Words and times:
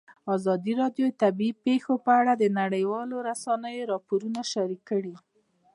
ازادي 0.35 0.73
راډیو 0.81 1.05
د 1.09 1.15
طبیعي 1.23 1.53
پېښې 1.65 1.95
په 2.05 2.11
اړه 2.19 2.33
د 2.37 2.43
نړیوالو 2.59 3.15
رسنیو 3.29 3.89
راپورونه 3.91 4.39
شریک 4.53 4.81
کړي. 4.89 5.15